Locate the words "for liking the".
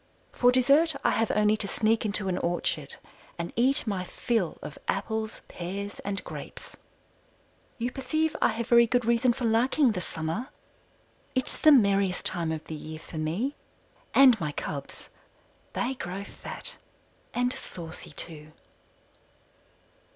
9.31-10.01